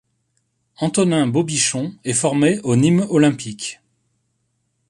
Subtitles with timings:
[0.77, 3.81] Antonin Bobichon est formé au Nîmes Olympique.